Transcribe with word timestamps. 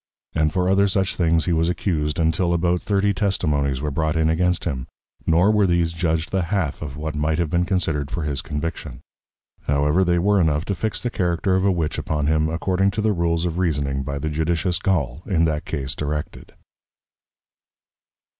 And 0.33 0.51
for 0.51 0.67
other 0.67 0.87
such 0.87 1.15
things 1.15 1.45
he 1.45 1.53
was 1.53 1.69
Accused, 1.69 2.19
until 2.19 2.55
about 2.55 2.81
thirty 2.81 3.13
Testimonies 3.13 3.83
were 3.83 3.91
brought 3.91 4.15
in 4.15 4.31
against 4.31 4.63
him; 4.65 4.87
nor 5.27 5.51
were 5.51 5.67
these 5.67 5.93
judg'd 5.93 6.31
the 6.31 6.41
half 6.45 6.81
of 6.81 6.97
what 6.97 7.13
might 7.13 7.37
have 7.37 7.51
been 7.51 7.65
considered 7.65 8.09
for 8.09 8.23
his 8.23 8.41
Conviction: 8.41 9.01
However 9.67 10.03
they 10.03 10.17
were 10.17 10.41
enough 10.41 10.65
to 10.65 10.73
fix 10.73 11.01
the 11.01 11.11
Character 11.11 11.53
of 11.53 11.65
a 11.65 11.71
Witch 11.71 11.99
upon 11.99 12.25
him 12.25 12.49
according 12.49 12.89
to 12.97 13.01
the 13.01 13.13
Rules 13.13 13.45
of 13.45 13.59
Reasoning, 13.59 14.01
by 14.01 14.17
the 14.17 14.29
Judicious 14.31 14.79
Gaule, 14.79 15.21
in 15.27 15.45
that 15.45 15.65
Case 15.65 15.93
directed. 15.93 16.53